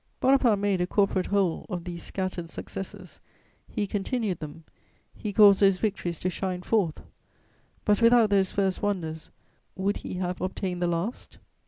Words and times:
Bonaparte 0.19 0.57
made 0.57 0.81
a 0.81 0.87
corporate 0.87 1.27
whole 1.27 1.63
of 1.69 1.83
these 1.83 2.01
scattered 2.01 2.49
successes; 2.49 3.21
he 3.67 3.85
continued 3.85 4.39
them, 4.39 4.63
he 5.13 5.31
caused 5.31 5.59
those 5.59 5.77
victories 5.77 6.17
to 6.17 6.27
shine 6.27 6.63
forth: 6.63 7.03
but 7.85 8.01
without 8.01 8.31
those 8.31 8.51
first 8.51 8.81
wonders, 8.81 9.29
would 9.75 9.97
he 9.97 10.15
have 10.15 10.41
obtained 10.41 10.81
the 10.81 10.87
last? 10.87 11.37